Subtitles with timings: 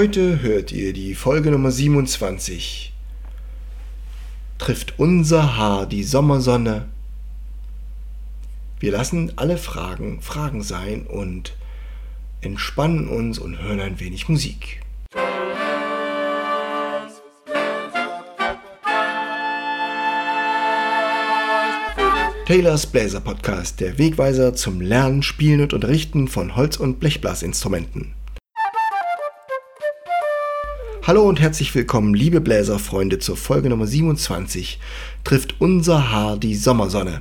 [0.00, 2.94] Heute hört ihr die Folge Nummer 27.
[4.56, 6.88] Trifft unser Haar die Sommersonne?
[8.78, 11.54] Wir lassen alle Fragen Fragen sein und
[12.40, 14.80] entspannen uns und hören ein wenig Musik.
[22.46, 28.14] Taylors Bläser Podcast, der Wegweiser zum Lernen, Spielen und Unterrichten von Holz- und Blechblasinstrumenten.
[31.10, 34.78] Hallo und herzlich willkommen, liebe Bläserfreunde, zur Folge Nummer 27.
[35.24, 37.20] Trifft unser Haar die Sommersonne.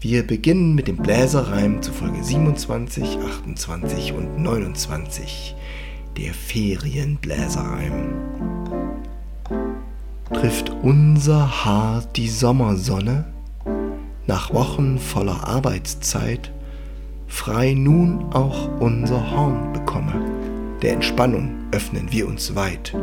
[0.00, 5.56] Wir beginnen mit dem Bläserreim zu Folge 27, 28 und 29.
[6.16, 8.14] Der Ferienbläserreim.
[10.32, 13.24] Trifft unser Haar die Sommersonne?
[14.28, 16.52] nach Wochen voller Arbeitszeit
[17.26, 20.37] frei nun auch unser Horn bekomme.
[20.82, 22.94] Der Entspannung öffnen wir uns weit.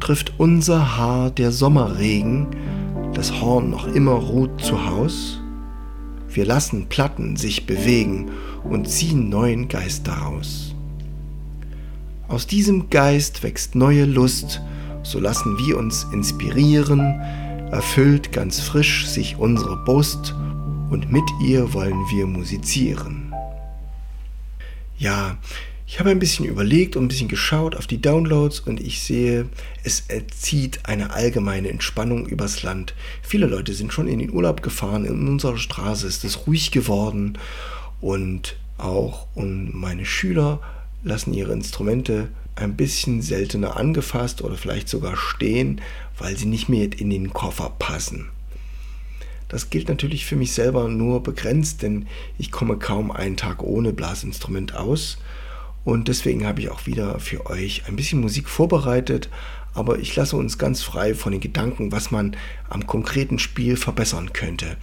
[0.00, 2.46] Trifft unser Haar der Sommerregen,
[3.14, 5.40] das Horn noch immer ruht zu Haus?
[6.28, 8.30] Wir lassen Platten sich bewegen
[8.64, 10.74] und ziehen neuen Geist daraus.
[12.28, 14.60] Aus diesem Geist wächst neue Lust,
[15.02, 17.00] so lassen wir uns inspirieren,
[17.72, 20.34] erfüllt ganz frisch sich unsere Brust
[20.90, 23.34] und mit ihr wollen wir musizieren.
[24.98, 25.38] Ja,
[25.90, 29.48] ich habe ein bisschen überlegt und ein bisschen geschaut auf die Downloads und ich sehe,
[29.82, 32.94] es erzieht eine allgemeine Entspannung übers Land.
[33.22, 37.38] Viele Leute sind schon in den Urlaub gefahren, in unserer Straße ist es ruhig geworden
[38.00, 40.60] und auch und meine Schüler
[41.02, 45.80] lassen ihre Instrumente ein bisschen seltener angefasst oder vielleicht sogar stehen,
[46.18, 48.28] weil sie nicht mehr in den Koffer passen.
[49.48, 52.06] Das gilt natürlich für mich selber nur begrenzt, denn
[52.38, 55.18] ich komme kaum einen Tag ohne Blasinstrument aus.
[55.84, 59.30] Und deswegen habe ich auch wieder für euch ein bisschen Musik vorbereitet,
[59.72, 62.36] aber ich lasse uns ganz frei von den Gedanken, was man
[62.68, 64.76] am konkreten Spiel verbessern könnte.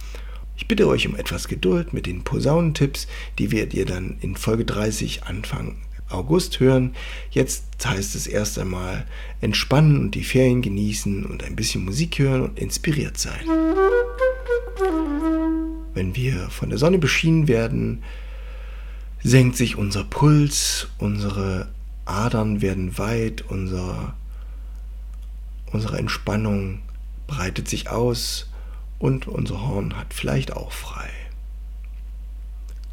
[0.56, 3.06] Ich bitte euch um etwas Geduld mit den Posaunentipps,
[3.38, 5.76] die werdet ihr dann in Folge 30 Anfang
[6.08, 6.94] August hören.
[7.30, 9.06] Jetzt heißt es erst einmal
[9.40, 13.46] entspannen und die Ferien genießen und ein bisschen Musik hören und inspiriert sein.
[15.94, 18.02] Wenn wir von der Sonne beschienen werden,
[19.22, 21.68] senkt sich unser Puls, unsere
[22.04, 24.14] Adern werden weit, unser,
[25.72, 26.80] unsere Entspannung
[27.26, 28.48] breitet sich aus
[28.98, 31.10] und unser Horn hat vielleicht auch frei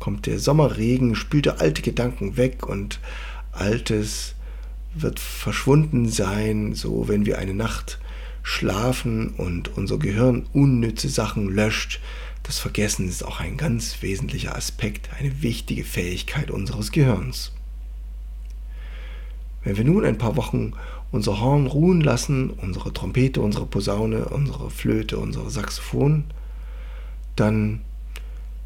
[0.06, 3.00] kommt der Sommerregen, spült alte Gedanken weg und
[3.52, 4.36] Altes
[4.94, 7.98] wird verschwunden sein, so wenn wir eine Nacht
[8.44, 12.02] schlafen und unser Gehirn unnütze Sachen löscht.
[12.46, 17.52] Das Vergessen ist auch ein ganz wesentlicher Aspekt, eine wichtige Fähigkeit unseres Gehirns.
[19.64, 20.74] Wenn wir nun ein paar Wochen
[21.12, 26.26] unser Horn ruhen lassen, unsere Trompete, unsere Posaune, unsere Flöte, unsere Saxophon,
[27.36, 27.82] dann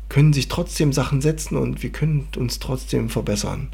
[0.09, 3.69] können sich trotzdem Sachen setzen und wir können uns trotzdem verbessern.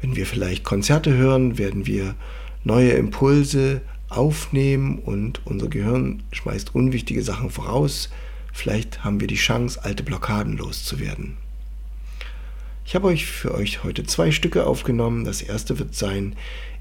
[0.00, 2.16] Wenn wir vielleicht Konzerte hören, werden wir
[2.64, 8.08] neue Impulse aufnehmen und unser Gehirn schmeißt unwichtige Sachen voraus.
[8.52, 11.36] Vielleicht haben wir die Chance, alte Blockaden loszuwerden.
[12.84, 15.24] Ich habe euch für euch heute zwei Stücke aufgenommen.
[15.24, 16.34] Das erste wird sein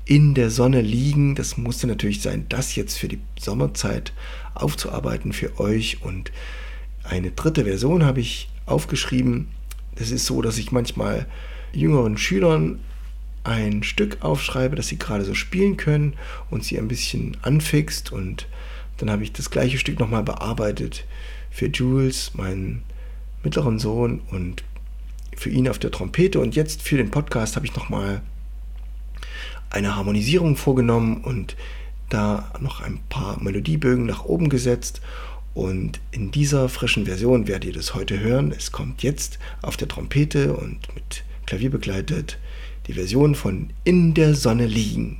[0.06, 1.36] In der Sonne liegen.
[1.36, 4.12] Das musste natürlich sein, das jetzt für die Sommerzeit
[4.56, 6.02] aufzuarbeiten für euch.
[6.02, 6.32] Und
[7.04, 9.50] eine dritte Version habe ich aufgeschrieben.
[9.96, 11.28] Es ist so, dass ich manchmal
[11.74, 12.80] jüngeren Schülern
[13.44, 16.14] ein Stück aufschreibe, das sie gerade so spielen können
[16.50, 18.12] und sie ein bisschen anfixt.
[18.12, 18.48] Und
[19.00, 21.06] dann habe ich das gleiche Stück nochmal bearbeitet
[21.50, 22.84] für Jules, meinen
[23.44, 24.64] mittleren Sohn, und
[25.36, 26.40] für ihn auf der Trompete.
[26.40, 28.22] Und jetzt für den Podcast habe ich nochmal
[29.70, 31.56] eine Harmonisierung vorgenommen und
[32.10, 35.02] da noch ein paar Melodiebögen nach oben gesetzt
[35.54, 38.54] und in dieser frischen Version werdet ihr das heute hören.
[38.56, 42.38] Es kommt jetzt auf der Trompete und mit Klavier begleitet
[42.88, 45.20] die Version von In der Sonne liegen.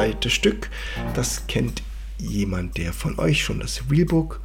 [0.00, 0.70] Zweite Stück,
[1.12, 1.82] das kennt
[2.16, 4.40] jemand, der von euch schon das Realbook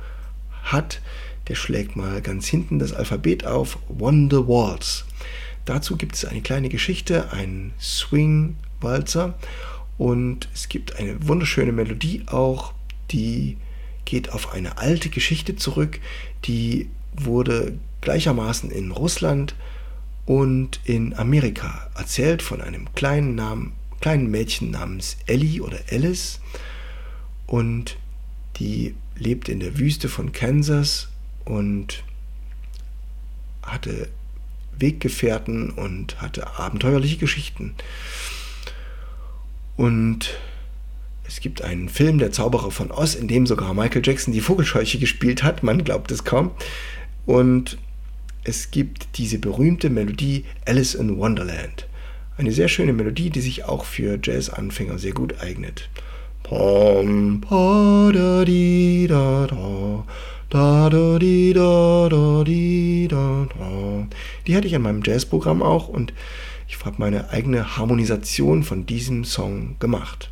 [0.63, 0.99] hat.
[1.47, 5.05] Der schlägt mal ganz hinten das Alphabet auf, Wonder Waltz.
[5.63, 9.35] Dazu gibt es eine kleine Geschichte, ein Swing-Walzer
[9.97, 12.73] und es gibt eine wunderschöne Melodie auch,
[13.11, 13.55] die
[14.03, 16.01] geht auf eine alte Geschichte zurück,
[16.43, 19.55] die wurde gleichermaßen in Russland
[20.25, 23.71] und in Amerika erzählt von einem kleinen, Namen,
[24.01, 26.39] kleinen Mädchen namens Ellie oder Alice
[27.47, 27.97] und
[28.57, 31.09] die lebt in der Wüste von Kansas
[31.43, 32.03] und
[33.63, 34.09] hatte
[34.77, 37.75] Weggefährten und hatte abenteuerliche Geschichten.
[39.77, 40.37] Und
[41.27, 44.99] es gibt einen Film, Der Zauberer von Oz, in dem sogar Michael Jackson die Vogelscheuche
[44.99, 45.63] gespielt hat.
[45.63, 46.51] Man glaubt es kaum.
[47.25, 47.77] Und
[48.43, 51.87] es gibt diese berühmte Melodie Alice in Wonderland.
[52.37, 55.89] Eine sehr schöne Melodie, die sich auch für Jazz-Anfänger sehr gut eignet.
[56.43, 60.05] Pom, pa, da, di, da, da.
[60.49, 64.07] Da, da, di, da, da, di, da, da.
[64.45, 66.13] Die hatte ich an meinem Jazzprogramm auch und
[66.67, 70.29] ich habe meine eigene Harmonisation von diesem Song gemacht.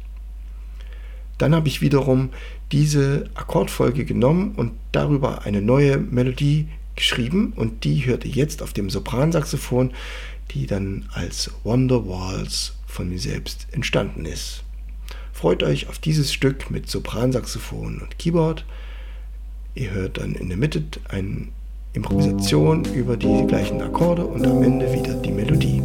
[1.38, 2.32] Dann habe ich wiederum
[2.74, 8.74] diese Akkordfolge genommen und darüber eine neue Melodie geschrieben und die hört ihr jetzt auf
[8.74, 9.92] dem Sopransaxophon,
[10.52, 14.64] die dann als Wonder Walls von mir selbst entstanden ist.
[15.32, 18.66] Freut euch auf dieses Stück mit Sopransaxophon und Keyboard.
[19.76, 21.48] Ihr hört dann in der Mitte eine
[21.94, 25.82] Improvisation über die gleichen Akkorde und am Ende wieder die Melodie.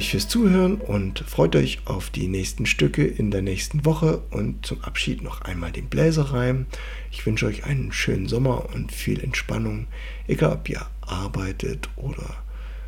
[0.00, 4.64] Euch fürs Zuhören und freut euch auf die nächsten Stücke in der nächsten Woche und
[4.64, 6.64] zum Abschied noch einmal den Bläserreim.
[7.10, 9.88] Ich wünsche euch einen schönen Sommer und viel Entspannung,
[10.26, 12.34] egal ob ihr arbeitet oder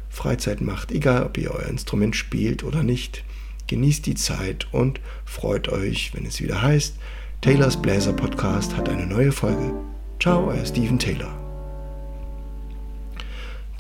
[0.09, 3.25] Freizeit macht, egal ob ihr euer Instrument spielt oder nicht.
[3.67, 6.97] Genießt die Zeit und freut euch, wenn es wieder heißt,
[7.43, 9.75] Taylors Bläser Podcast hat eine neue Folge.
[10.19, 11.39] Ciao, euer Steven Taylor.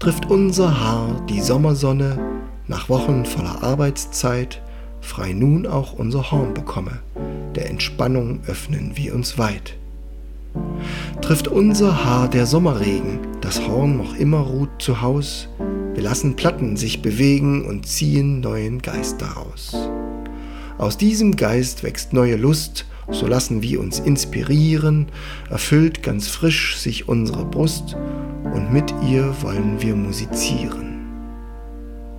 [0.00, 2.41] Trifft unser Haar die Sommersonne,
[2.72, 4.62] nach Wochen voller Arbeitszeit,
[5.02, 7.00] frei nun auch unser Horn bekomme,
[7.54, 9.76] der Entspannung öffnen wir uns weit.
[11.20, 15.50] Trifft unser Haar der Sommerregen, das Horn noch immer ruht zu Haus,
[15.92, 19.76] wir lassen Platten sich bewegen und ziehen neuen Geist daraus.
[20.78, 25.08] Aus diesem Geist wächst neue Lust, so lassen wir uns inspirieren,
[25.50, 27.98] erfüllt ganz frisch sich unsere Brust
[28.54, 30.91] und mit ihr wollen wir musizieren.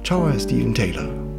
[0.04, 1.33] Ciao, Herr Steven Taylor.